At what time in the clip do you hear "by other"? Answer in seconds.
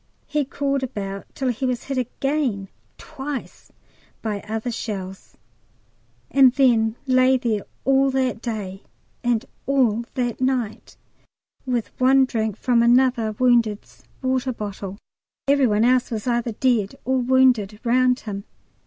4.23-4.71